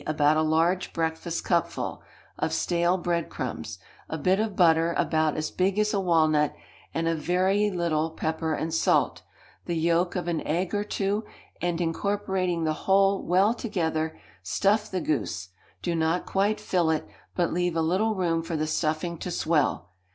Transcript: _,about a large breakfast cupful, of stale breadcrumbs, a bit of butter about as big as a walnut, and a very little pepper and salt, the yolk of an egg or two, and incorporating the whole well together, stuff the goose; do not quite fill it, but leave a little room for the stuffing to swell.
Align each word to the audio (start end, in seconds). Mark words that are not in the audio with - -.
_,about 0.09 0.35
a 0.35 0.41
large 0.41 0.93
breakfast 0.93 1.43
cupful, 1.45 2.01
of 2.39 2.51
stale 2.51 2.97
breadcrumbs, 2.97 3.77
a 4.09 4.17
bit 4.17 4.39
of 4.39 4.55
butter 4.55 4.95
about 4.97 5.37
as 5.37 5.51
big 5.51 5.77
as 5.77 5.93
a 5.93 5.99
walnut, 5.99 6.55
and 6.91 7.07
a 7.07 7.13
very 7.13 7.69
little 7.69 8.09
pepper 8.09 8.51
and 8.55 8.73
salt, 8.73 9.21
the 9.65 9.75
yolk 9.77 10.15
of 10.15 10.27
an 10.27 10.41
egg 10.41 10.73
or 10.73 10.83
two, 10.83 11.23
and 11.61 11.79
incorporating 11.79 12.63
the 12.63 12.73
whole 12.89 13.21
well 13.23 13.53
together, 13.53 14.17
stuff 14.41 14.89
the 14.89 15.01
goose; 15.01 15.49
do 15.83 15.93
not 15.93 16.25
quite 16.25 16.59
fill 16.59 16.89
it, 16.89 17.07
but 17.35 17.53
leave 17.53 17.75
a 17.75 17.81
little 17.83 18.15
room 18.15 18.41
for 18.41 18.57
the 18.57 18.65
stuffing 18.65 19.19
to 19.19 19.29
swell. 19.29 19.91